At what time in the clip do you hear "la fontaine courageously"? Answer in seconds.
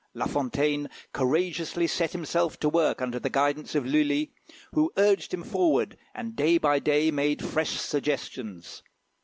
0.15-1.85